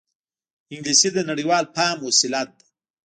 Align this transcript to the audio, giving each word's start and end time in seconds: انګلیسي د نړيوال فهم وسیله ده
انګلیسي 0.73 1.09
د 1.15 1.19
نړيوال 1.29 1.65
فهم 1.75 1.97
وسیله 2.07 2.41
ده 2.49 2.53